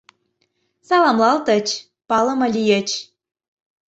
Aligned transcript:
Саламлалтыч, 0.87 1.67
палыме 2.09 2.47
лийыч. 2.55 2.89